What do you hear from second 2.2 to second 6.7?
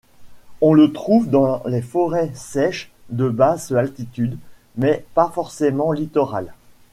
sèches de basse altitude, mais pas forcément littorales.